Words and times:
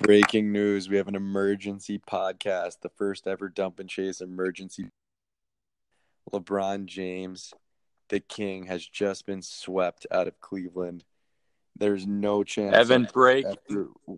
Breaking 0.00 0.52
news: 0.52 0.88
We 0.88 0.96
have 0.96 1.08
an 1.08 1.16
emergency 1.16 1.98
podcast, 1.98 2.80
the 2.82 2.88
first 2.88 3.26
ever 3.26 3.48
dump 3.48 3.80
and 3.80 3.88
chase 3.88 4.20
emergency. 4.20 4.88
LeBron 6.32 6.86
James, 6.86 7.52
the 8.08 8.20
King, 8.20 8.64
has 8.66 8.86
just 8.86 9.26
been 9.26 9.42
swept 9.42 10.06
out 10.12 10.28
of 10.28 10.40
Cleveland. 10.40 11.04
There's 11.76 12.06
no 12.06 12.44
chance, 12.44 12.76
Evan, 12.76 13.08
break 13.12 13.46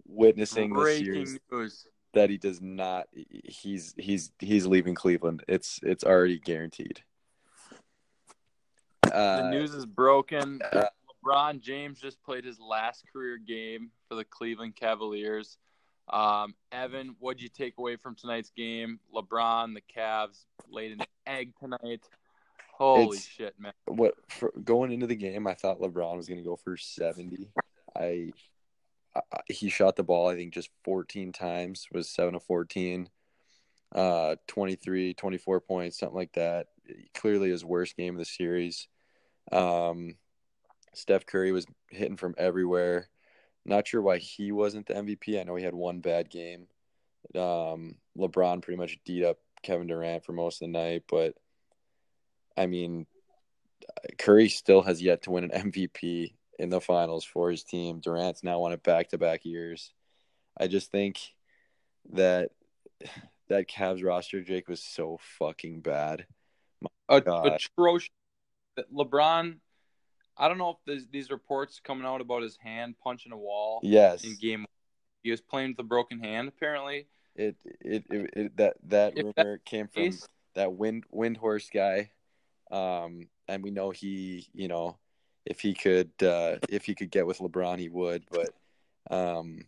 witnessing 0.07 0.73
this 0.75 0.83
breaking 0.83 1.05
series, 1.05 1.39
news. 1.51 1.87
that 2.13 2.29
he 2.29 2.37
does 2.37 2.61
not. 2.61 3.09
He's 3.45 3.95
he's 3.97 4.33
he's 4.39 4.67
leaving 4.67 4.95
Cleveland. 4.95 5.45
It's 5.49 5.81
it's 5.83 6.05
already 6.05 6.39
guaranteed. 6.39 7.03
The 9.03 9.17
Uh, 9.17 9.51
news 9.51 9.75
is 9.75 9.87
broken. 9.87 10.61
uh, 10.73 10.85
LeBron 11.25 11.61
James 11.61 11.99
just 11.99 12.23
played 12.23 12.45
his 12.45 12.61
last 12.61 13.05
career 13.13 13.39
game 13.39 13.91
for 14.09 14.15
the 14.15 14.25
Cleveland 14.25 14.77
Cavaliers. 14.77 15.57
Um, 16.13 16.55
Evan, 16.73 17.15
what'd 17.21 17.41
you 17.43 17.49
take 17.49 17.79
away 17.79 17.97
from 17.97 18.15
tonight's 18.15 18.51
game? 18.51 18.99
LeBron, 19.15 19.75
the 19.75 19.83
Cavs 19.97 20.45
laid 20.69 20.93
an 20.93 21.07
egg 21.27 21.53
tonight. 21.59 22.05
Holy 22.73 23.17
It's- 23.17 23.27
shit, 23.27 23.55
man! 23.59 23.73
what 23.87 24.15
for, 24.31 24.53
going 24.65 24.91
into 24.91 25.07
the 25.07 25.15
game, 25.15 25.47
I 25.47 25.55
thought 25.55 25.81
LeBron 25.81 26.17
was 26.17 26.27
going 26.29 26.39
to 26.39 26.45
go 26.45 26.57
for 26.57 26.77
70. 26.77 27.51
I, 27.95 28.33
I 29.15 29.21
he 29.49 29.69
shot 29.69 29.97
the 29.97 30.03
ball 30.03 30.29
I 30.29 30.35
think 30.37 30.55
just 30.55 30.71
14 30.85 31.33
times, 31.33 31.87
was 31.93 32.09
7 32.09 32.35
of 32.35 32.43
14. 32.45 33.09
Uh 33.93 34.37
23, 34.47 35.15
24 35.15 35.61
points, 35.61 35.99
something 35.99 36.17
like 36.17 36.33
that. 36.35 36.69
Clearly 37.15 37.51
his 37.51 37.65
worst 37.65 37.97
game 37.97 38.15
of 38.15 38.19
the 38.19 38.25
series. 38.25 38.87
Um 39.53 40.15
Steph 40.95 41.27
Curry 41.27 41.53
was 41.53 41.67
hitting 41.91 42.17
from 42.17 42.35
everywhere. 42.39 43.09
Not 43.71 43.87
sure 43.87 44.03
why 44.03 44.19
he 44.19 44.53
wasn't 44.53 44.87
the 44.87 44.95
MVP. 44.95 45.41
I 45.41 45.45
know 45.45 45.55
he 45.55 45.65
had 45.65 45.75
one 45.75 46.01
bad 46.01 46.29
game. 46.29 46.67
Um 47.35 47.95
LeBron 48.19 48.63
pretty 48.63 48.77
much 48.77 48.99
beat 49.07 49.25
up 49.25 49.39
Kevin 49.63 49.87
Durant 49.87 50.25
for 50.25 50.33
most 50.33 50.61
of 50.61 50.67
the 50.67 50.73
night, 50.73 51.05
but 51.09 51.35
I 52.57 52.67
mean, 52.67 53.07
Curry 54.19 54.49
still 54.49 54.83
has 54.83 55.01
yet 55.01 55.23
to 55.23 55.31
win 55.31 55.51
an 55.51 55.73
MVP 55.73 56.35
in 56.59 56.69
the 56.69 56.81
finals 56.81 57.25
for 57.25 57.51
his 57.51 57.65
team. 57.65 58.01
Durant's 58.01 58.45
now 58.45 58.59
won 58.59 58.73
it 58.73 58.83
back 58.83 59.09
to 59.11 59.19
back 59.19 59.45
years. 59.45 59.93
I 60.59 60.67
just 60.67 60.91
think 60.91 61.19
that 62.13 62.51
that 63.49 63.69
Cavs 63.69 64.05
roster, 64.05 64.43
Jake, 64.43 64.69
was 64.69 64.83
so 64.83 65.19
fucking 65.39 65.81
bad. 65.81 66.27
A- 67.09 67.21
God. 67.21 67.47
atrocious. 67.47 68.11
LeBron, 68.95 69.57
I 70.37 70.49
don't 70.49 70.59
know 70.59 70.71
if 70.71 70.77
there's 70.87 71.07
these 71.09 71.31
reports 71.31 71.81
coming 71.83 72.07
out 72.07 72.21
about 72.21 72.43
his 72.43 72.57
hand 72.57 72.95
punching 73.03 73.33
a 73.33 73.37
wall 73.37 73.81
Yes, 73.83 74.25
in 74.25 74.37
game. 74.41 74.61
One. 74.61 74.67
He 75.23 75.31
was 75.31 75.41
playing 75.41 75.71
with 75.71 75.79
a 75.81 75.89
broken 75.89 76.19
hand, 76.21 76.49
apparently. 76.49 77.07
it 77.37 77.57
it, 77.81 78.05
it, 78.11 78.31
it 78.35 78.57
that 78.57 78.77
that 78.89 79.13
If 79.17 79.25
rumor 79.37 79.59
came 79.59 79.87
from 79.89 80.05
Case- 80.05 80.27
that 80.55 80.73
wind 80.73 81.05
Windhorst 81.15 81.71
guy, 81.73 82.11
um, 82.71 83.29
and 83.49 83.63
we 83.63 83.71
know 83.71 83.91
he, 83.91 84.49
you 84.55 84.67
know, 84.69 84.97
if 85.45 85.61
he 85.61 85.75
could, 85.75 86.11
uh, 86.23 86.57
if 86.69 86.85
he 86.85 86.95
could 86.95 87.11
get 87.11 87.27
with 87.27 87.39
LeBron, 87.39 87.79
he 87.79 87.89
would. 87.89 88.25
But 88.31 88.51
um, 89.15 89.63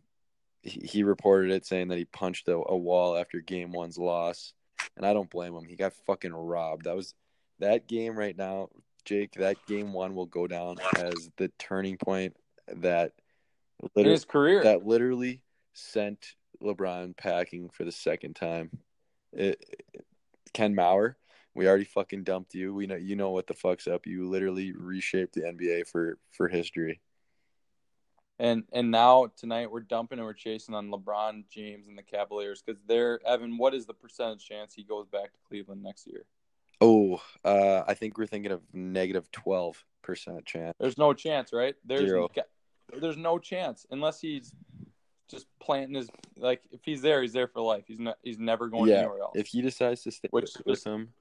he, 0.63 0.81
he 0.87 1.03
reported 1.03 1.51
it 1.51 1.67
saying 1.67 1.89
that 1.89 1.99
he 1.99 2.05
punched 2.05 2.49
a, 2.49 2.57
a 2.57 2.77
wall 2.77 3.17
after 3.17 3.41
Game 3.41 3.73
One's 3.73 3.99
loss, 3.99 4.55
and 4.97 5.05
I 5.05 5.13
don't 5.13 5.31
blame 5.31 5.55
him. 5.55 5.65
He 5.69 5.77
got 5.77 5.93
fucking 6.07 6.33
robbed. 6.33 6.85
That 6.85 6.97
was 6.97 7.15
that 7.59 7.87
game 7.87 8.17
right 8.17 8.37
now, 8.37 8.71
Jake. 9.05 9.33
That 9.33 9.56
Game 9.67 9.92
One 9.92 10.14
will 10.14 10.27
go 10.27 10.47
down 10.47 10.77
as 10.97 11.31
the 11.36 11.48
turning 11.58 11.97
point 11.97 12.36
that 12.69 13.12
literally, 13.94 14.12
his 14.12 14.25
career. 14.25 14.62
that 14.62 14.86
literally 14.86 15.42
sent 15.75 16.34
LeBron 16.62 17.17
packing 17.17 17.70
for 17.70 17.84
the 17.84 17.92
second 17.92 18.36
time. 18.36 18.70
It, 19.33 19.64
Ken 20.53 20.75
Mauer, 20.75 21.14
we 21.55 21.67
already 21.67 21.84
fucking 21.84 22.25
dumped 22.25 22.55
you. 22.55 22.75
We 22.75 22.86
know 22.86 22.97
you 22.97 23.17
know 23.17 23.31
what 23.31 23.47
the 23.47 23.54
fuck's 23.54 23.87
up. 23.87 24.06
You 24.06 24.28
literally 24.28 24.72
reshaped 24.72 25.34
the 25.34 25.43
NBA 25.43 25.87
for 25.88 26.19
for 26.31 26.48
history. 26.48 27.00
And 28.38 28.65
and 28.72 28.91
now 28.91 29.31
tonight 29.37 29.71
we're 29.71 29.81
dumping 29.81 30.19
and 30.19 30.27
we're 30.27 30.32
chasing 30.32 30.75
on 30.75 30.91
LeBron 30.91 31.44
James 31.50 31.88
and 31.88 31.97
the 31.97 32.03
Cavaliers 32.03 32.62
because 32.62 32.81
they're 32.87 33.21
Evan. 33.27 33.59
What 33.59 33.75
is 33.75 33.87
the 33.87 33.94
percentage 33.94 34.47
chance 34.47 34.75
he 34.75 34.82
goes 34.82 35.06
back 35.06 35.32
to 35.32 35.38
Cleveland 35.47 35.82
next 35.82 36.06
year? 36.06 36.25
Oh, 36.82 37.22
uh, 37.44 37.82
I 37.87 37.94
think 37.94 38.19
we're 38.19 38.26
thinking 38.26 38.50
of 38.53 38.60
negative 38.72 39.31
twelve 39.31 39.82
percent 40.03 40.44
chance. 40.44 40.75
There's 40.81 40.98
no 40.98 41.15
chance, 41.15 41.53
right? 41.53 41.76
There's 41.84 42.00
Zero. 42.09 42.28
there's 43.00 43.16
no 43.16 43.38
chance 43.38 43.87
unless 43.91 44.20
he's 44.20 44.53
just 45.31 45.47
planting 45.60 45.94
his 45.94 46.10
like 46.37 46.62
if 46.72 46.81
he's 46.84 47.00
there, 47.00 47.22
he's 47.22 47.32
there 47.32 47.47
for 47.47 47.60
life. 47.62 47.84
He's 47.87 48.00
not 48.00 48.19
he's 48.22 48.38
never 48.38 48.69
going 48.69 48.91
Yeah, 48.91 48.98
anywhere 48.98 49.21
else. 49.21 49.32
If 49.37 49.47
he 49.47 49.62
decides 49.62 50.03
to 50.03 50.10
stay 50.10 50.28
Which 50.32 50.50
with 50.66 50.78
is- 50.78 50.84
him, 50.84 51.12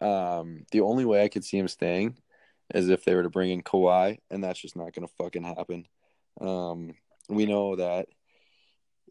um, 0.00 0.64
the 0.72 0.80
only 0.80 1.04
way 1.04 1.22
I 1.22 1.28
could 1.28 1.44
see 1.44 1.58
him 1.58 1.68
staying 1.68 2.16
is 2.74 2.88
if 2.88 3.04
they 3.04 3.14
were 3.14 3.22
to 3.24 3.30
bring 3.30 3.50
in 3.50 3.62
Kawhi, 3.62 4.18
and 4.30 4.42
that's 4.42 4.60
just 4.60 4.76
not 4.76 4.92
going 4.94 5.06
to 5.06 5.14
fucking 5.14 5.42
happen. 5.44 5.86
Um, 6.40 6.94
we 7.28 7.44
know 7.46 7.76
that. 7.76 8.08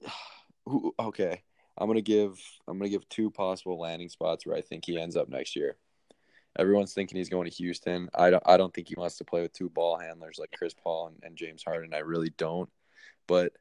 Who? 0.65 0.93
Okay, 0.99 1.43
I'm 1.77 1.87
gonna 1.87 2.01
give 2.01 2.39
I'm 2.67 2.77
gonna 2.77 2.89
give 2.89 3.07
two 3.09 3.29
possible 3.29 3.79
landing 3.79 4.09
spots 4.09 4.45
where 4.45 4.55
I 4.55 4.61
think 4.61 4.85
he 4.85 4.99
ends 4.99 5.15
up 5.15 5.29
next 5.29 5.55
year. 5.55 5.77
Everyone's 6.57 6.93
thinking 6.93 7.17
he's 7.17 7.29
going 7.29 7.49
to 7.49 7.55
Houston. 7.55 8.09
I 8.15 8.31
don't. 8.31 8.43
I 8.45 8.57
don't 8.57 8.73
think 8.73 8.87
he 8.87 8.95
wants 8.97 9.17
to 9.17 9.25
play 9.25 9.41
with 9.41 9.53
two 9.53 9.69
ball 9.69 9.97
handlers 9.97 10.39
like 10.39 10.51
Chris 10.57 10.73
Paul 10.73 11.07
and, 11.07 11.17
and 11.23 11.35
James 11.37 11.63
Harden. 11.63 11.93
I 11.93 11.99
really 11.99 12.31
don't. 12.37 12.69
But 13.27 13.53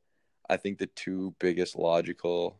I 0.48 0.56
think 0.56 0.78
the 0.78 0.86
two 0.86 1.34
biggest 1.38 1.76
logical 1.76 2.58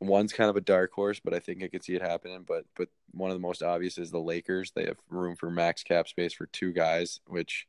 one's 0.00 0.32
kind 0.32 0.50
of 0.50 0.56
a 0.56 0.60
dark 0.60 0.92
horse, 0.92 1.20
but 1.22 1.34
I 1.34 1.38
think 1.38 1.62
I 1.62 1.68
could 1.68 1.84
see 1.84 1.94
it 1.94 2.02
happening. 2.02 2.44
But 2.46 2.64
but 2.76 2.88
one 3.12 3.30
of 3.30 3.36
the 3.36 3.46
most 3.46 3.62
obvious 3.62 3.98
is 3.98 4.10
the 4.10 4.18
Lakers. 4.18 4.72
They 4.72 4.86
have 4.86 4.98
room 5.10 5.36
for 5.36 5.50
max 5.50 5.82
cap 5.82 6.08
space 6.08 6.32
for 6.32 6.46
two 6.46 6.72
guys, 6.72 7.20
which 7.26 7.66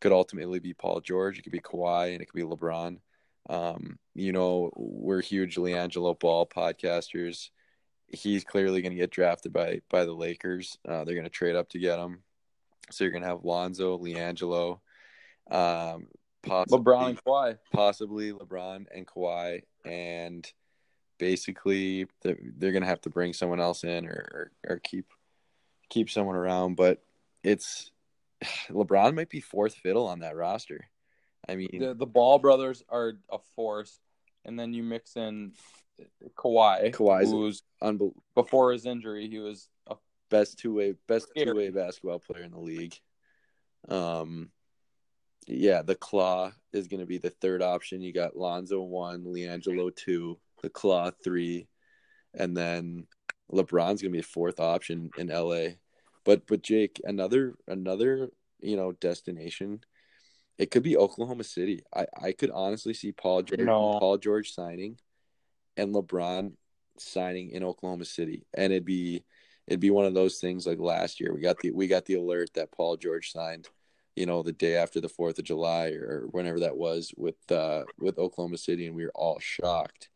could 0.00 0.12
ultimately 0.12 0.58
be 0.58 0.74
Paul 0.74 1.00
George. 1.00 1.38
It 1.38 1.42
could 1.42 1.52
be 1.52 1.60
Kawhi, 1.60 2.12
and 2.12 2.22
it 2.22 2.26
could 2.26 2.36
be 2.36 2.42
LeBron. 2.42 2.98
Um, 3.48 3.98
you 4.14 4.32
know, 4.32 4.70
we're 4.76 5.22
huge 5.22 5.56
LiAngelo 5.56 6.18
Ball 6.18 6.46
podcasters. 6.46 7.50
He's 8.06 8.44
clearly 8.44 8.82
going 8.82 8.92
to 8.92 8.98
get 8.98 9.10
drafted 9.10 9.52
by 9.52 9.80
by 9.88 10.04
the 10.04 10.12
Lakers. 10.12 10.78
Uh, 10.86 11.04
they're 11.04 11.14
going 11.14 11.24
to 11.24 11.30
trade 11.30 11.56
up 11.56 11.68
to 11.70 11.78
get 11.78 11.98
him. 11.98 12.22
So 12.90 13.04
you're 13.04 13.12
going 13.12 13.22
to 13.22 13.28
have 13.28 13.44
Lonzo, 13.44 13.98
LiAngelo, 13.98 14.80
um, 15.50 16.08
possibly, 16.42 16.78
LeBron 16.78 17.08
and 17.08 17.24
Kawhi. 17.24 17.58
possibly 17.72 18.32
LeBron 18.32 18.86
and 18.94 19.06
Kawhi, 19.06 19.62
and 19.84 20.50
basically 21.18 22.06
they're, 22.22 22.38
they're 22.56 22.72
gonna 22.72 22.86
have 22.86 23.02
to 23.02 23.10
bring 23.10 23.32
someone 23.32 23.60
else 23.60 23.84
in 23.84 24.06
or, 24.06 24.50
or, 24.66 24.72
or 24.74 24.78
keep 24.78 25.06
keep 25.88 26.10
someone 26.10 26.36
around. 26.36 26.76
But 26.76 27.02
it's 27.44 27.92
LeBron 28.68 29.14
might 29.14 29.30
be 29.30 29.40
fourth 29.40 29.74
fiddle 29.74 30.06
on 30.06 30.20
that 30.20 30.36
roster. 30.36 30.88
I 31.50 31.56
mean, 31.56 31.68
The, 31.80 31.94
the 31.94 32.06
Ball 32.06 32.38
brothers 32.38 32.82
are 32.88 33.14
a 33.30 33.38
force, 33.56 33.98
and 34.44 34.58
then 34.58 34.72
you 34.72 34.82
mix 34.82 35.16
in 35.16 35.52
Kawhi, 36.36 36.92
Kawhi's- 36.94 37.30
who's 37.30 37.62
unbel- 37.82 38.14
before 38.34 38.72
his 38.72 38.86
injury, 38.86 39.28
he 39.28 39.38
was 39.38 39.68
a 39.86 39.96
best 40.30 40.58
two 40.58 40.72
way 40.74 40.94
best 41.08 41.28
two 41.36 41.54
way 41.54 41.70
basketball 41.70 42.20
player 42.20 42.44
in 42.44 42.52
the 42.52 42.60
league. 42.60 42.94
Um, 43.88 44.50
yeah, 45.46 45.82
the 45.82 45.96
claw 45.96 46.52
is 46.72 46.86
going 46.86 47.00
to 47.00 47.06
be 47.06 47.18
the 47.18 47.30
third 47.30 47.62
option. 47.62 48.00
You 48.02 48.12
got 48.12 48.36
Lonzo 48.36 48.80
one, 48.82 49.24
LiAngelo 49.24 49.94
two, 49.94 50.38
the 50.62 50.70
claw 50.70 51.10
three, 51.24 51.66
and 52.34 52.56
then 52.56 53.06
LeBron's 53.50 54.00
going 54.02 54.12
to 54.12 54.16
be 54.16 54.20
a 54.20 54.22
fourth 54.22 54.60
option 54.60 55.10
in 55.18 55.28
LA. 55.28 55.70
But 56.24 56.46
but 56.46 56.62
Jake, 56.62 57.00
another 57.04 57.56
another 57.66 58.30
you 58.60 58.76
know 58.76 58.92
destination. 58.92 59.80
It 60.60 60.70
could 60.70 60.82
be 60.82 60.98
Oklahoma 60.98 61.44
City. 61.44 61.82
I, 61.94 62.06
I 62.22 62.32
could 62.32 62.50
honestly 62.50 62.92
see 62.92 63.12
Paul 63.12 63.40
George 63.40 63.60
No. 63.60 63.96
Paul 63.98 64.18
George 64.18 64.52
signing, 64.52 64.98
and 65.78 65.94
LeBron 65.94 66.52
signing 66.98 67.48
in 67.52 67.64
Oklahoma 67.64 68.04
City, 68.04 68.44
and 68.52 68.70
it'd 68.70 68.84
be 68.84 69.24
it'd 69.66 69.80
be 69.80 69.90
one 69.90 70.04
of 70.04 70.12
those 70.12 70.36
things 70.36 70.66
like 70.66 70.78
last 70.78 71.18
year. 71.18 71.32
We 71.32 71.40
got 71.40 71.58
the 71.60 71.70
we 71.70 71.86
got 71.86 72.04
the 72.04 72.16
alert 72.16 72.50
that 72.56 72.72
Paul 72.72 72.98
George 72.98 73.32
signed, 73.32 73.70
you 74.14 74.26
know, 74.26 74.42
the 74.42 74.52
day 74.52 74.76
after 74.76 75.00
the 75.00 75.08
Fourth 75.08 75.38
of 75.38 75.46
July 75.46 75.92
or 75.92 76.26
whenever 76.30 76.60
that 76.60 76.76
was 76.76 77.14
with 77.16 77.50
uh 77.50 77.84
with 77.98 78.18
Oklahoma 78.18 78.58
City, 78.58 78.86
and 78.86 78.94
we 78.94 79.04
were 79.04 79.12
all 79.14 79.38
shocked. 79.40 80.10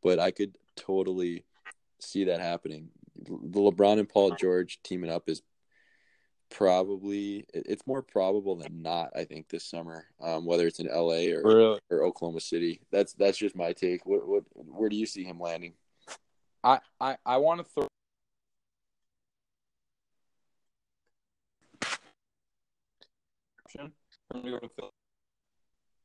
But 0.00 0.20
I 0.20 0.30
could 0.30 0.54
totally 0.76 1.44
see 1.98 2.22
that 2.24 2.40
happening. 2.40 2.90
The 3.16 3.60
LeBron 3.60 3.98
and 3.98 4.08
Paul 4.08 4.36
George 4.36 4.78
teaming 4.84 5.10
up 5.10 5.28
is 5.28 5.42
probably 6.50 7.44
it's 7.52 7.86
more 7.86 8.02
probable 8.02 8.56
than 8.56 8.82
not. 8.82 9.10
I 9.16 9.24
think 9.24 9.48
this 9.48 9.64
summer, 9.64 10.06
um, 10.20 10.44
whether 10.44 10.66
it's 10.66 10.80
in 10.80 10.86
LA 10.86 11.32
or 11.34 11.42
really. 11.42 11.80
or 11.90 12.04
Oklahoma 12.04 12.40
City. 12.40 12.80
That's 12.90 13.12
that's 13.14 13.38
just 13.38 13.56
my 13.56 13.72
take. 13.72 14.06
What 14.06 14.26
what 14.26 14.44
where 14.54 14.88
do 14.88 14.96
you 14.96 15.06
see 15.06 15.24
him 15.24 15.40
landing? 15.40 15.74
I 16.64 16.80
I, 17.00 17.16
I 17.24 17.36
want 17.38 17.60
to 17.60 17.64
throw. 17.64 17.86
I'm 23.78 23.92
gonna 24.42 24.50
go 24.50 24.58
to 24.58 24.68
Phil- 24.68 24.90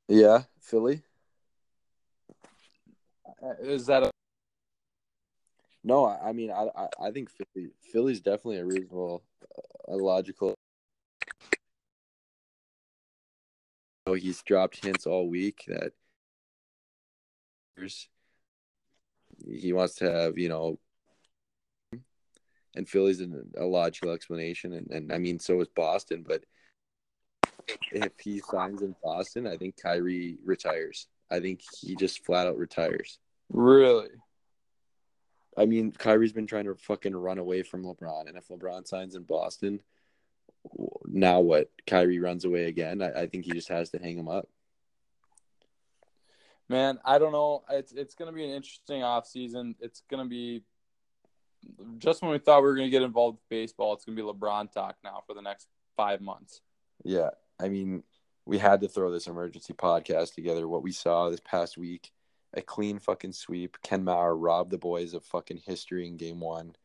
Yeah, 0.07 0.43
Philly. 0.59 1.01
Is 3.61 3.85
that 3.87 4.03
a 4.03 4.12
No, 5.83 6.05
I, 6.05 6.29
I 6.29 6.33
mean, 6.33 6.51
I, 6.51 6.67
I, 6.75 7.07
I 7.07 7.11
think 7.11 7.29
Philly, 7.29 7.69
Philly's 7.91 8.21
definitely 8.21 8.57
a 8.57 8.65
reasonable, 8.65 9.23
a 9.87 9.95
logical. 9.95 10.55
So 14.07 14.13
he's 14.13 14.41
dropped 14.43 14.83
hints 14.83 15.05
all 15.05 15.27
week 15.27 15.63
that 15.67 15.93
he 19.45 19.73
wants 19.73 19.95
to 19.95 20.11
have, 20.11 20.37
you 20.37 20.49
know, 20.49 20.79
and 22.75 22.87
Philly's 22.87 23.19
an, 23.19 23.51
a 23.57 23.65
logical 23.65 24.11
explanation, 24.11 24.73
and, 24.73 24.89
and 24.91 25.13
I 25.13 25.17
mean, 25.17 25.39
so 25.39 25.61
is 25.61 25.67
Boston. 25.67 26.23
But 26.27 26.43
if 27.91 28.11
he 28.19 28.39
signs 28.39 28.81
in 28.81 28.95
Boston, 29.03 29.47
I 29.47 29.57
think 29.57 29.75
Kyrie 29.81 30.37
retires. 30.43 31.07
I 31.29 31.39
think 31.39 31.61
he 31.81 31.95
just 31.95 32.25
flat 32.25 32.47
out 32.47 32.57
retires. 32.57 33.19
really? 33.49 34.09
I 35.57 35.65
mean, 35.65 35.91
Kyrie's 35.91 36.33
been 36.33 36.47
trying 36.47 36.65
to 36.65 36.75
fucking 36.75 37.15
run 37.15 37.37
away 37.37 37.63
from 37.63 37.83
LeBron, 37.83 38.27
and 38.27 38.37
if 38.37 38.47
LeBron 38.47 38.87
signs 38.87 39.15
in 39.15 39.23
Boston, 39.23 39.81
now 41.05 41.39
what? 41.41 41.69
Kyrie 41.85 42.19
runs 42.19 42.45
away 42.45 42.65
again. 42.65 43.01
I, 43.01 43.21
I 43.21 43.27
think 43.27 43.45
he 43.45 43.51
just 43.51 43.69
has 43.69 43.89
to 43.91 43.99
hang 43.99 44.17
him 44.17 44.27
up. 44.27 44.47
Man, 46.69 46.97
I 47.05 47.19
don't 47.19 47.33
know. 47.33 47.63
It's 47.69 47.91
it's 47.91 48.15
gonna 48.15 48.31
be 48.31 48.45
an 48.45 48.51
interesting 48.51 49.03
off 49.03 49.27
season. 49.27 49.75
It's 49.79 50.01
gonna 50.09 50.25
be 50.25 50.63
just 51.97 52.21
when 52.21 52.31
we 52.31 52.39
thought 52.39 52.61
we 52.61 52.67
were 52.67 52.75
gonna 52.75 52.89
get 52.89 53.01
involved 53.01 53.37
with 53.37 53.49
baseball, 53.49 53.93
it's 53.93 54.05
gonna 54.05 54.15
be 54.15 54.21
LeBron 54.21 54.71
talk 54.71 54.95
now 55.03 55.21
for 55.27 55.33
the 55.33 55.41
next 55.41 55.67
five 55.95 56.21
months. 56.21 56.61
Yeah, 57.03 57.29
I 57.59 57.69
mean, 57.69 58.03
we 58.45 58.57
had 58.57 58.81
to 58.81 58.87
throw 58.87 59.11
this 59.11 59.27
emergency 59.27 59.73
podcast 59.73 60.35
together. 60.35 60.67
What 60.67 60.83
we 60.83 60.91
saw 60.91 61.29
this 61.29 61.41
past 61.41 61.77
week, 61.77 62.11
a 62.53 62.61
clean 62.61 62.99
fucking 62.99 63.33
sweep. 63.33 63.77
Ken 63.81 64.03
Mauer 64.03 64.35
robbed 64.37 64.71
the 64.71 64.77
boys 64.77 65.13
of 65.13 65.25
fucking 65.25 65.61
history 65.65 66.07
in 66.07 66.17
game 66.17 66.39
one. 66.39 66.75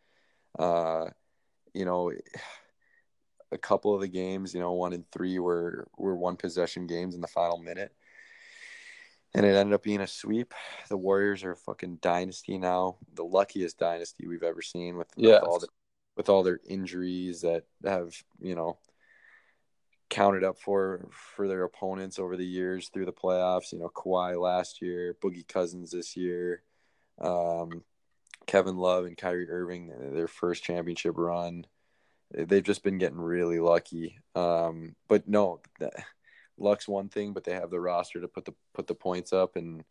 Uh, 0.59 1.07
you 1.75 1.85
know, 1.85 2.13
a 3.53 3.59
couple 3.59 3.95
of 3.95 4.01
the 4.01 4.09
games, 4.09 4.55
you 4.55 4.61
know, 4.61 4.73
one 4.73 4.93
and 4.93 5.11
three 5.11 5.39
were 5.39 5.89
were 5.97 6.17
one 6.17 6.37
possession 6.37 6.87
games 6.87 7.15
in 7.15 7.21
the 7.21 7.27
final 7.27 7.59
minute. 7.59 7.95
And 9.35 9.45
it 9.45 9.55
ended 9.55 9.75
up 9.75 9.83
being 9.83 10.01
a 10.01 10.07
sweep. 10.07 10.55
The 10.89 10.97
Warriors 10.97 11.45
are 11.45 11.53
a 11.53 11.57
fucking 11.57 11.99
dynasty 12.01 12.57
now, 12.57 12.97
the 13.15 13.25
luckiest 13.25 13.79
dynasty 13.79 14.27
we've 14.27 14.43
ever 14.43 14.63
seen 14.63 14.97
with, 14.97 15.09
Yes. 15.17 15.43
with 15.43 15.49
all 15.49 15.59
the, 15.59 15.69
with 16.17 16.29
all 16.31 16.43
their 16.43 16.61
injuries 16.67 17.43
that 17.43 17.65
have, 17.85 18.15
you 18.41 18.55
know, 18.55 18.79
counted 20.11 20.45
up 20.45 20.59
for 20.59 21.09
for 21.11 21.49
their 21.49 21.65
opponents 21.65 22.19
over 22.19 22.37
the 22.37 22.47
years 22.47 22.89
through 22.89 23.07
the 23.07 23.13
playoffs. 23.13 23.73
You 23.73 23.79
know, 23.79 23.91
Kawhi 23.95 24.41
last 24.41 24.81
year, 24.83 25.17
Boogie 25.23 25.47
Cousins 25.47 25.91
this 25.91 26.17
year, 26.17 26.63
um, 27.21 27.83
Kevin 28.47 28.77
Love 28.77 29.05
and 29.05 29.17
Kyrie 29.17 29.51
Irving 29.51 29.93
their 30.15 30.29
first 30.29 30.65
championship 30.65 31.15
run. 31.17 31.67
They've 32.31 32.63
just 32.63 32.83
been 32.83 32.99
getting 32.99 33.19
really 33.19 33.59
lucky. 33.59 34.19
Um, 34.35 34.95
but 35.09 35.27
no, 35.29 35.61
that, 35.81 35.95
luck's 36.59 36.89
one 36.89 37.09
thing, 37.09 37.33
but 37.33 37.45
they 37.45 37.53
have 37.53 37.71
the 37.71 37.81
roster 37.81 38.21
to 38.21 38.29
put 38.29 38.45
the 38.45 38.55
put 38.75 38.87
the 38.87 38.95
points 38.95 39.33
up, 39.33 39.57
and 39.57 39.85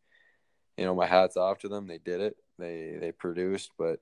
you 0.78 0.86
know, 0.86 0.96
my 0.96 1.08
hats 1.08 1.38
off 1.38 1.60
to 1.60 1.70
them. 1.70 1.88
They 1.88 1.98
did 1.98 2.22
it. 2.22 2.36
They 2.60 2.98
they 3.00 3.12
produced, 3.12 3.72
but 3.78 4.00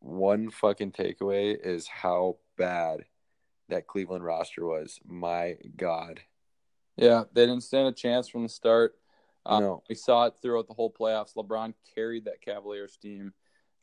one 0.00 0.50
fucking 0.50 0.92
takeaway 0.92 1.56
is 1.60 1.88
how 1.88 2.38
bad 2.56 3.04
that 3.68 3.86
Cleveland 3.86 4.24
roster 4.24 4.64
was. 4.64 5.00
My 5.06 5.56
God. 5.76 6.20
Yeah, 6.96 7.24
they 7.32 7.46
didn't 7.46 7.62
stand 7.62 7.88
a 7.88 7.92
chance 7.92 8.28
from 8.28 8.42
the 8.42 8.48
start. 8.48 8.94
Uh, 9.46 9.60
no, 9.60 9.82
We 9.88 9.94
saw 9.94 10.26
it 10.26 10.34
throughout 10.42 10.66
the 10.66 10.74
whole 10.74 10.92
playoffs. 10.92 11.34
LeBron 11.34 11.72
carried 11.94 12.24
that 12.24 12.40
Cavaliers 12.40 12.96
team. 12.96 13.32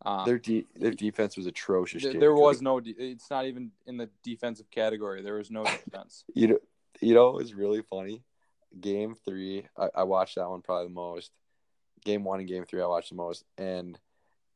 Um, 0.06 0.26
their 0.26 0.38
de- 0.38 0.68
their 0.76 0.92
defense 0.92 1.38
was 1.38 1.48
atrocious. 1.48 2.04
there, 2.04 2.14
there 2.14 2.34
was 2.34 2.62
no. 2.62 2.80
De- 2.80 2.92
it's 2.92 3.30
not 3.32 3.46
even 3.46 3.72
in 3.88 3.98
the 3.98 4.10
defensive 4.24 4.70
category. 4.70 5.22
There 5.22 5.36
was 5.36 5.50
no 5.50 5.64
defense. 5.86 6.26
you 6.34 6.48
know 6.48 6.60
you 7.02 7.14
know 7.14 7.30
it 7.30 7.36
was 7.36 7.54
really 7.54 7.82
funny. 7.82 8.24
Game 8.80 9.16
three, 9.26 9.66
I, 9.78 9.88
I 9.96 10.04
watched 10.04 10.36
that 10.36 10.50
one 10.50 10.62
probably 10.62 10.88
the 10.88 10.94
most. 10.94 11.32
Game 12.04 12.24
one 12.26 12.40
and 12.40 12.48
game 12.48 12.66
three, 12.66 12.82
I 12.82 12.88
watched 12.88 13.10
the 13.10 13.16
most, 13.16 13.46
and 13.58 13.98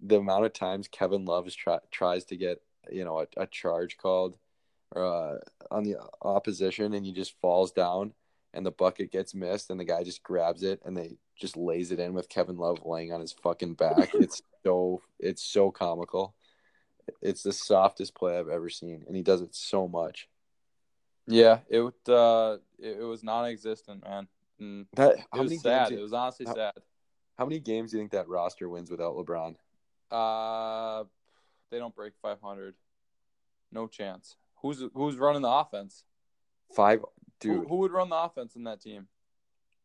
the 0.02 0.18
amount 0.18 0.46
of 0.46 0.54
times 0.54 0.88
Kevin 0.90 1.26
Love 1.26 1.50
try, 1.56 1.80
tries 1.90 2.26
to 2.26 2.36
get 2.38 2.62
you 2.92 3.06
know 3.06 3.20
a, 3.22 3.28
a 3.42 3.48
charge 3.48 3.98
called 3.98 4.36
uh, 4.96 5.36
on 5.72 5.84
the 5.84 5.98
opposition, 6.22 6.94
and 6.94 7.06
he 7.06 7.12
just 7.12 7.40
falls 7.42 7.72
down, 7.72 8.14
and 8.54 8.66
the 8.66 8.72
bucket 8.72 9.12
gets 9.12 9.34
missed, 9.34 9.70
and 9.70 9.80
the 9.80 9.86
guy 9.86 10.04
just 10.04 10.24
grabs 10.24 10.64
it, 10.64 10.82
and 10.86 10.96
they 10.96 11.18
just 11.40 11.56
lays 11.56 11.92
it 11.92 12.00
in 12.00 12.14
with 12.14 12.30
Kevin 12.30 12.58
Love 12.58 12.80
laying 12.86 13.14
on 13.14 13.22
his 13.22 13.32
fucking 13.32 13.76
back. 13.76 14.12
it's 14.14 14.42
so 14.64 15.02
it's 15.20 15.44
so 15.44 15.72
comical. 15.72 16.36
It's 17.22 17.44
the 17.44 17.54
softest 17.54 18.14
play 18.14 18.38
I've 18.38 18.50
ever 18.50 18.70
seen, 18.70 19.04
and 19.08 19.16
he 19.16 19.24
does 19.24 19.42
it 19.42 19.56
so 19.56 19.88
much. 19.88 20.28
Yeah, 21.28 21.60
it 21.70 21.80
would, 21.80 21.94
uh, 22.08 22.58
it, 22.80 23.00
it 23.02 23.04
was 23.04 23.24
non-existent, 23.24 24.04
man. 24.04 24.28
And 24.60 24.88
That 24.94 25.20
it 25.34 25.40
was 25.40 25.62
sad. 25.62 25.92
It 25.92 26.02
was 26.02 26.14
honestly 26.14 26.46
how- 26.46 26.56
sad. 26.56 26.74
How 27.38 27.46
many 27.46 27.60
games 27.62 27.92
do 27.92 27.98
you 27.98 28.02
think 28.02 28.12
that 28.12 28.28
roster 28.28 28.68
wins 28.68 28.92
without 28.92 29.16
LeBron? 29.16 29.56
Uh, 30.12 31.06
they 31.72 31.78
don't 31.78 31.96
break 31.96 32.14
500. 32.22 32.76
No 33.72 33.88
chance. 33.88 34.36
Who's 34.62 34.84
who's 34.94 35.18
running 35.18 35.42
the 35.42 35.50
offense? 35.50 36.04
Five, 36.76 37.00
Who, 37.00 37.08
dude. 37.40 37.68
who 37.68 37.78
would 37.78 37.92
run 37.92 38.10
the 38.10 38.16
offense 38.16 38.56
in 38.56 38.64
that 38.66 38.82
team? 38.82 39.08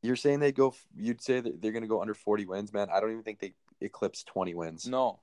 You're 0.03 0.17
saying 0.17 0.41
they 0.41 0.53
go? 0.53 0.75
You'd 0.97 1.23
say 1.23 1.41
that 1.41 1.63
they're 1.63 1.73
going 1.73 1.83
to 1.83 1.89
go 1.89 2.01
under 2.03 2.13
40 2.15 2.45
wins, 2.47 2.73
man. 2.73 2.89
I 2.93 3.01
don't 3.01 3.11
even 3.13 3.23
think 3.23 3.39
they 3.41 3.55
eclipse 3.81 4.23
20 4.25 4.55
wins. 4.55 4.87
No. 4.87 5.21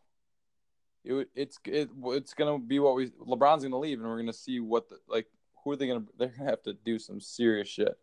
It, 1.04 1.30
it's 1.36 1.58
it, 1.66 1.90
it's 2.06 2.34
gonna 2.36 2.60
be 2.60 2.78
what 2.80 2.96
we 2.96 3.10
LeBron's 3.10 3.64
gonna 3.64 3.80
leave 3.80 4.00
and 4.00 4.08
we're 4.08 4.18
gonna 4.20 4.32
see 4.34 4.60
what 4.60 4.88
the 4.90 4.98
like 5.08 5.26
who 5.64 5.72
are 5.72 5.76
they 5.76 5.88
gonna 5.88 6.04
they're 6.18 6.28
gonna 6.28 6.50
have 6.50 6.62
to 6.64 6.74
do 6.74 7.00
some 7.00 7.20
serious 7.20 7.68
shit. 7.68 7.98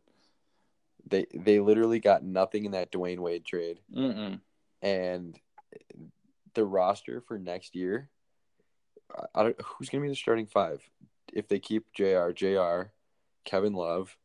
They 1.06 1.26
they 1.32 1.60
literally 1.60 2.00
got 2.00 2.24
nothing 2.24 2.64
in 2.64 2.72
that 2.72 2.90
Dwyane 2.90 3.20
Wade 3.20 3.44
trade, 3.44 3.78
Mm-mm. 3.96 4.40
and 4.82 5.38
the 6.54 6.64
roster 6.64 7.20
for 7.20 7.38
next 7.38 7.76
year. 7.76 8.10
I- 9.16 9.26
I 9.34 9.42
don't. 9.44 9.60
Who's 9.62 9.88
going 9.88 10.02
to 10.02 10.06
be 10.06 10.10
the 10.12 10.16
starting 10.16 10.46
five? 10.46 10.82
If 11.38 11.46
they 11.46 11.60
keep 11.60 11.92
Jr. 11.92 12.30
Jr. 12.34 12.90
Kevin 13.44 13.72
Love, 13.72 14.16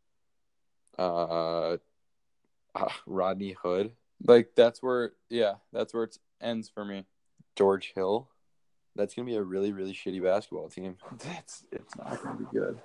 uh, 0.97 1.77
uh, 2.75 2.87
Rodney 3.05 3.55
Hood, 3.61 3.91
Like 4.25 4.49
that's 4.55 4.81
where 4.81 5.13
yeah 5.29 5.55
that's 5.71 5.93
where 5.93 6.05
it 6.05 6.17
ends 6.41 6.69
for 6.69 6.83
me. 6.83 7.05
George 7.55 7.93
Hill. 7.93 8.29
That's 8.95 9.15
going 9.15 9.25
to 9.27 9.31
be 9.31 9.37
a 9.37 9.43
really 9.43 9.71
really 9.73 9.93
shitty 9.93 10.23
basketball 10.23 10.69
team. 10.69 10.97
That's 11.17 11.65
it's 11.71 11.95
not 11.97 12.21
gonna 12.21 12.37
be 12.37 12.45
good. 12.51 12.79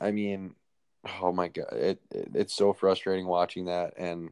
I 0.00 0.10
mean, 0.10 0.54
oh 1.20 1.32
my 1.32 1.48
god, 1.48 1.72
it, 1.72 2.00
it 2.10 2.28
it's 2.34 2.54
so 2.54 2.72
frustrating 2.72 3.26
watching 3.26 3.66
that 3.66 3.94
and 3.98 4.30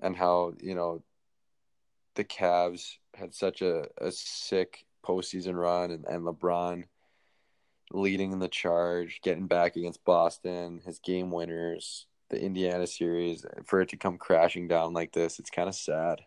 and 0.00 0.16
how 0.16 0.54
you 0.60 0.74
know 0.74 1.02
the 2.14 2.24
Cavs 2.24 2.96
had 3.14 3.34
such 3.34 3.60
a, 3.60 3.86
a 3.98 4.10
sick 4.12 4.86
postseason 5.04 5.54
run 5.54 5.90
and, 5.90 6.06
and 6.06 6.24
LeBron 6.24 6.84
leading 7.94 8.32
in 8.32 8.38
the 8.38 8.48
charge, 8.48 9.20
getting 9.22 9.46
back 9.46 9.76
against 9.76 10.04
Boston, 10.04 10.80
his 10.84 10.98
game 10.98 11.30
winners, 11.30 12.06
the 12.30 12.40
Indiana 12.40 12.86
series, 12.86 13.44
for 13.64 13.80
it 13.80 13.90
to 13.90 13.96
come 13.96 14.18
crashing 14.18 14.68
down 14.68 14.92
like 14.92 15.12
this, 15.12 15.38
it's 15.38 15.50
kind 15.50 15.68
of 15.68 15.74
sad. 15.74 16.22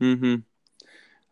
Mm-hmm. 0.00 0.36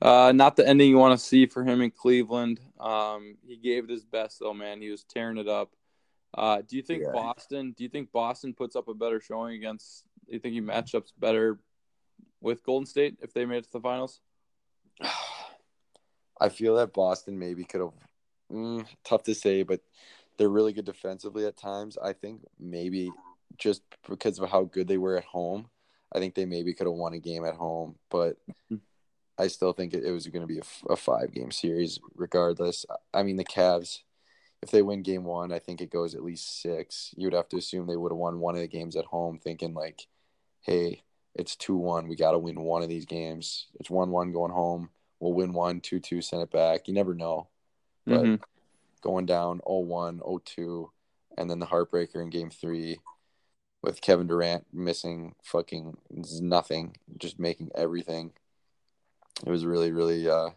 Uh, 0.02 0.33
not 0.33 0.57
the 0.57 0.69
ending 0.69 0.90
you 0.90 0.99
want 0.99 1.19
to 1.19 1.25
see 1.25 1.47
for 1.47 1.64
him 1.64 1.81
in 1.81 1.90
Cleveland. 1.90 2.61
Um, 2.78 3.37
he 3.47 3.57
gave 3.57 3.85
it 3.85 3.90
his 3.90 4.05
best 4.05 4.40
though, 4.40 4.52
man. 4.52 4.81
He 4.81 4.90
was 4.90 5.05
tearing 5.05 5.38
it 5.38 5.49
up. 5.49 5.71
Uh, 6.35 6.61
do 6.66 6.76
you 6.76 6.83
think 6.83 7.02
Yeah. 7.02 7.12
Boston? 7.12 7.73
Do 7.76 7.83
you 7.83 7.88
think 7.88 8.12
Boston 8.12 8.52
puts 8.52 8.76
up 8.76 8.88
a 8.88 8.95
better 8.95 9.21
showing 9.21 9.55
against? 9.55 10.05
Do 10.26 10.35
you 10.35 10.38
think 10.38 10.55
he 10.55 10.61
matched 10.61 10.95
up 10.95 11.05
better 11.19 11.59
with 12.40 12.62
Golden 12.62 12.85
State 12.87 13.16
if 13.23 13.33
they 13.33 13.47
made 13.47 13.59
it 13.59 13.64
to 13.64 13.73
the 13.73 13.81
finals? 13.81 14.21
I 16.40 16.50
feel 16.50 16.76
that 16.76 16.93
Boston 16.93 17.38
maybe 17.38 17.64
could 17.64 17.81
have. 17.81 17.93
Mm, 18.52 18.86
tough 19.04 19.24
to 19.24 19.34
say, 19.34 19.62
but 19.62 19.80
they're 20.36 20.48
really 20.48 20.72
good 20.72 20.84
defensively 20.84 21.46
at 21.46 21.56
times. 21.56 21.98
I 22.02 22.12
think 22.12 22.42
maybe 22.58 23.10
just 23.58 23.82
because 24.08 24.38
of 24.38 24.50
how 24.50 24.64
good 24.64 24.88
they 24.88 24.98
were 24.98 25.16
at 25.16 25.24
home, 25.24 25.68
I 26.14 26.18
think 26.18 26.34
they 26.34 26.46
maybe 26.46 26.74
could 26.74 26.86
have 26.86 26.94
won 26.94 27.14
a 27.14 27.18
game 27.18 27.44
at 27.44 27.54
home. 27.54 27.96
But 28.10 28.36
I 29.38 29.48
still 29.48 29.72
think 29.72 29.94
it, 29.94 30.04
it 30.04 30.12
was 30.12 30.26
going 30.26 30.46
to 30.46 30.52
be 30.52 30.60
a 30.88 30.96
five 30.96 31.32
game 31.32 31.50
series 31.50 31.98
regardless. 32.14 32.86
I 33.12 33.22
mean, 33.22 33.36
the 33.36 33.44
Cavs, 33.44 34.00
if 34.62 34.70
they 34.70 34.82
win 34.82 35.02
game 35.02 35.24
one, 35.24 35.52
I 35.52 35.58
think 35.58 35.80
it 35.80 35.90
goes 35.90 36.14
at 36.14 36.24
least 36.24 36.62
six. 36.62 37.12
You 37.16 37.26
would 37.26 37.34
have 37.34 37.48
to 37.50 37.56
assume 37.56 37.86
they 37.86 37.96
would 37.96 38.12
have 38.12 38.18
won 38.18 38.40
one 38.40 38.54
of 38.54 38.60
the 38.60 38.68
games 38.68 38.96
at 38.96 39.04
home, 39.06 39.38
thinking 39.38 39.74
like, 39.74 40.06
hey, 40.62 41.02
it's 41.34 41.56
2 41.56 41.76
1. 41.76 42.08
We 42.08 42.16
got 42.16 42.32
to 42.32 42.38
win 42.38 42.60
one 42.60 42.82
of 42.82 42.88
these 42.88 43.04
games. 43.04 43.66
It's 43.78 43.90
1 43.90 44.10
1 44.10 44.32
going 44.32 44.52
home. 44.52 44.90
We'll 45.20 45.34
win 45.34 45.52
one, 45.52 45.80
2 45.80 46.00
2, 46.00 46.22
send 46.22 46.42
it 46.42 46.50
back. 46.50 46.88
You 46.88 46.94
never 46.94 47.14
know. 47.14 47.48
But 48.06 48.20
Mhm. 48.20 48.40
going 49.02 49.26
down 49.26 49.60
0 49.66 49.80
1, 49.80 50.18
0 50.18 50.38
2, 50.44 50.92
and 51.36 51.50
then 51.50 51.58
the 51.58 51.66
heartbreaker 51.66 52.22
in 52.22 52.30
game 52.30 52.50
three 52.50 52.98
with 53.82 54.00
Kevin 54.00 54.26
Durant 54.26 54.66
missing 54.72 55.34
fucking 55.42 55.96
nothing, 56.40 56.96
just 57.18 57.38
making 57.38 57.70
everything. 57.75 58.32
it 59.44 59.50
was 59.50 59.66
really, 59.66 59.92
really 59.92 60.28
uh, 60.28 60.50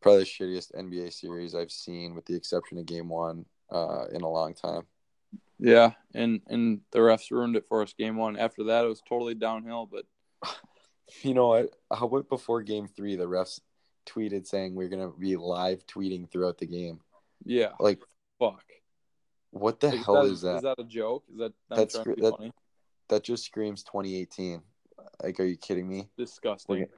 probably 0.00 0.20
the 0.20 0.24
shittiest 0.24 0.72
NBA 0.74 1.12
series 1.12 1.54
I've 1.54 1.72
seen, 1.72 2.14
with 2.14 2.26
the 2.26 2.36
exception 2.36 2.78
of 2.78 2.86
Game 2.86 3.08
One, 3.08 3.44
uh, 3.70 4.06
in 4.12 4.22
a 4.22 4.30
long 4.30 4.54
time. 4.54 4.86
Yeah, 5.58 5.92
and 6.14 6.42
and 6.46 6.82
the 6.92 6.98
refs 7.00 7.30
ruined 7.30 7.56
it 7.56 7.66
for 7.66 7.82
us. 7.82 7.92
Game 7.92 8.16
one. 8.16 8.36
After 8.36 8.64
that, 8.64 8.84
it 8.84 8.88
was 8.88 9.02
totally 9.08 9.34
downhill. 9.34 9.86
But 9.86 10.04
you 11.22 11.34
know 11.34 11.48
what? 11.48 11.70
How 11.92 12.06
about 12.06 12.28
before 12.28 12.62
Game 12.62 12.86
Three, 12.86 13.16
the 13.16 13.24
refs 13.26 13.60
tweeted 14.06 14.46
saying 14.46 14.74
we're 14.74 14.88
gonna 14.88 15.10
be 15.10 15.36
live 15.36 15.86
tweeting 15.86 16.30
throughout 16.30 16.58
the 16.58 16.66
game. 16.66 17.00
Yeah, 17.44 17.72
like 17.78 18.00
fuck. 18.38 18.64
What 19.50 19.80
the 19.80 19.88
like, 19.88 20.04
hell 20.04 20.22
that, 20.22 20.32
is 20.32 20.40
that? 20.42 20.56
Is 20.56 20.62
that 20.62 20.78
a 20.78 20.84
joke? 20.84 21.24
Is 21.32 21.38
that 21.38 21.52
that's 21.70 21.94
that, 21.94 22.34
funny? 22.36 22.52
that 23.08 23.24
just 23.24 23.44
screams 23.44 23.82
2018. 23.84 24.62
Like, 25.22 25.40
are 25.40 25.44
you 25.44 25.56
kidding 25.56 25.88
me? 25.88 26.08
Disgusting. 26.18 26.80
We're, 26.80 26.88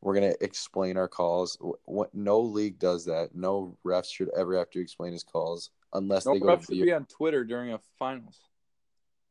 we're 0.00 0.14
gonna 0.14 0.34
explain 0.40 0.96
our 0.96 1.08
calls. 1.08 1.56
What? 1.84 2.14
No 2.14 2.40
league 2.40 2.78
does 2.78 3.04
that. 3.06 3.34
No 3.34 3.76
refs 3.84 4.12
should 4.12 4.30
ever 4.36 4.58
have 4.58 4.70
to 4.70 4.80
explain 4.80 5.12
his 5.12 5.22
calls 5.22 5.70
unless 5.92 6.26
no 6.26 6.34
they 6.34 6.40
go. 6.40 6.46
refs 6.46 6.66
should 6.66 6.82
be 6.82 6.92
on 6.92 7.06
Twitter 7.06 7.44
during 7.44 7.72
a 7.72 7.80
finals. 7.98 8.38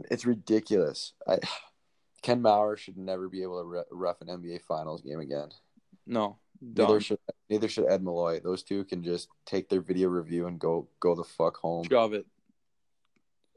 It's 0.10 0.26
ridiculous. 0.26 1.14
I, 1.28 1.40
Ken 2.22 2.42
Mauer 2.42 2.78
should 2.78 2.98
never 2.98 3.30
be 3.30 3.44
able 3.44 3.62
to 3.62 3.84
ref 3.92 4.22
an 4.22 4.28
NBA 4.28 4.62
Finals 4.62 5.02
game 5.02 5.20
again. 5.20 5.50
No, 6.06 6.38
neither 6.62 7.02
should 7.02 7.20
neither 7.50 7.68
should 7.68 7.90
Ed 7.90 8.04
Malloy. 8.04 8.40
Those 8.40 8.64
two 8.64 8.84
can 8.84 9.04
just 9.04 9.30
take 9.46 9.70
their 9.70 9.82
video 9.82 10.10
review 10.10 10.48
and 10.48 10.60
go 10.60 10.88
go 11.00 11.16
the 11.16 11.24
fuck 11.24 11.58
home. 11.58 11.86
Shove 11.90 12.14
it. 12.14 12.26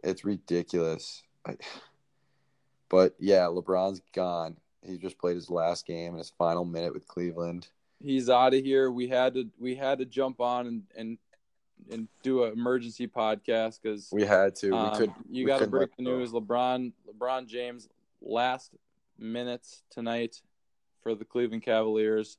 It's 0.02 0.24
ridiculous. 0.24 1.22
I, 1.46 1.56
but 2.88 3.14
yeah, 3.18 3.42
LeBron's 3.42 4.00
gone. 4.12 4.56
He 4.82 4.98
just 4.98 5.18
played 5.18 5.36
his 5.36 5.50
last 5.50 5.86
game 5.86 6.12
in 6.12 6.18
his 6.18 6.32
final 6.36 6.64
minute 6.64 6.92
with 6.92 7.06
Cleveland. 7.08 7.68
He's 8.02 8.28
out 8.28 8.52
of 8.52 8.62
here. 8.62 8.90
We 8.90 9.08
had 9.08 9.34
to 9.34 9.48
we 9.58 9.74
had 9.74 9.98
to 9.98 10.04
jump 10.04 10.40
on 10.40 10.66
and 10.66 10.82
and, 10.96 11.18
and 11.90 12.08
do 12.22 12.44
an 12.44 12.52
emergency 12.52 13.06
podcast 13.06 13.80
because 13.82 14.08
we 14.12 14.24
had 14.24 14.54
to. 14.56 14.74
Um, 14.74 14.90
we 14.90 14.98
could. 14.98 15.14
You 15.30 15.46
got 15.46 15.60
to 15.60 15.66
break 15.66 15.96
the 15.96 16.02
news. 16.02 16.32
LeBron 16.32 16.92
LeBron 17.08 17.46
James 17.46 17.88
last 18.20 18.72
minutes 19.18 19.82
tonight 19.90 20.40
for 21.02 21.14
the 21.14 21.24
Cleveland 21.24 21.62
Cavaliers. 21.62 22.38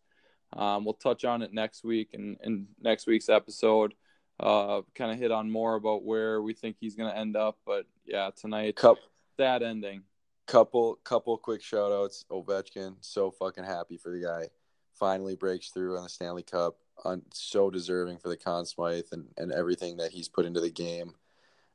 Um, 0.54 0.86
we'll 0.86 0.94
touch 0.94 1.26
on 1.26 1.42
it 1.42 1.54
next 1.54 1.84
week 1.84 2.10
and 2.14 2.38
in, 2.44 2.54
in 2.54 2.68
next 2.82 3.08
week's 3.08 3.30
episode. 3.30 3.94
Uh, 4.40 4.82
kind 4.96 5.12
of 5.12 5.18
hit 5.18 5.32
on 5.32 5.50
more 5.50 5.76
about 5.76 6.04
where 6.04 6.42
we 6.42 6.54
think 6.54 6.76
he's 6.80 6.96
going 6.96 7.10
to 7.10 7.18
end 7.18 7.36
up. 7.36 7.58
But 7.66 7.86
yeah, 8.06 8.30
tonight, 8.36 8.76
Cup, 8.76 8.98
sad 9.38 9.64
ending. 9.64 10.04
Couple, 10.48 10.96
couple 11.04 11.38
quick 11.38 11.62
shout 11.62 11.92
outs. 11.92 12.26
Ovechkin, 12.30 12.96
so 13.02 13.32
fucking 13.32 13.64
happy 13.64 13.98
for 13.98 14.12
the 14.12 14.20
guy. 14.20 14.50
Finally 14.94 15.36
breaks 15.36 15.70
through 15.70 15.98
on 15.98 16.04
the 16.04 16.10
Stanley 16.10 16.44
Cup. 16.44 16.78
On, 17.04 17.22
so 17.34 17.70
deserving 17.70 18.20
for 18.20 18.30
the 18.30 18.38
Conn 18.38 18.66
Smythe 18.66 19.06
and, 19.12 19.26
and 19.38 19.52
everything 19.52 19.98
that 19.98 20.12
he's 20.12 20.30
put 20.30 20.46
into 20.46 20.62
the 20.62 20.70
game. 20.70 21.14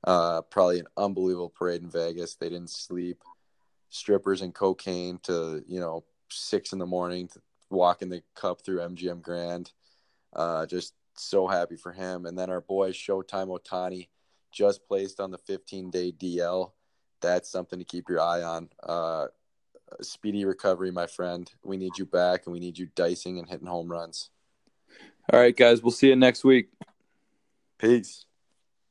Uh, 0.04 0.40
probably 0.42 0.78
an 0.78 0.86
unbelievable 0.96 1.50
parade 1.50 1.82
in 1.82 1.90
Vegas. 1.90 2.34
They 2.34 2.48
didn't 2.48 2.70
sleep. 2.70 3.22
Strippers 3.90 4.40
and 4.40 4.54
cocaine 4.54 5.18
to 5.24 5.62
you 5.66 5.80
know 5.80 6.04
six 6.30 6.72
in 6.72 6.78
the 6.78 6.86
morning 6.86 7.28
to 7.28 7.40
walking 7.70 8.08
the 8.08 8.22
cup 8.34 8.62
through 8.62 8.80
MGM 8.80 9.22
Grand. 9.22 9.72
Uh, 10.32 10.66
just 10.66 10.94
so 11.16 11.46
happy 11.46 11.76
for 11.76 11.92
him. 11.92 12.26
And 12.26 12.38
then 12.38 12.50
our 12.50 12.60
boy 12.60 12.90
Showtime 12.90 13.48
Ohtani 13.48 14.08
just 14.52 14.86
placed 14.86 15.20
on 15.20 15.30
the 15.30 15.38
15 15.38 15.90
day 15.90 16.12
DL. 16.12 16.72
That's 17.20 17.50
something 17.50 17.78
to 17.78 17.84
keep 17.84 18.08
your 18.08 18.20
eye 18.20 18.42
on. 18.42 18.68
Uh, 18.82 19.26
speedy 20.00 20.44
recovery, 20.44 20.90
my 20.90 21.06
friend. 21.06 21.50
We 21.64 21.76
need 21.76 21.98
you 21.98 22.06
back 22.06 22.46
and 22.46 22.52
we 22.52 22.60
need 22.60 22.78
you 22.78 22.88
dicing 22.94 23.38
and 23.38 23.48
hitting 23.48 23.66
home 23.66 23.90
runs. 23.90 24.30
All 25.32 25.38
right, 25.38 25.56
guys. 25.56 25.82
We'll 25.82 25.92
see 25.92 26.08
you 26.08 26.16
next 26.16 26.44
week. 26.44 26.70
Peace. 27.78 28.24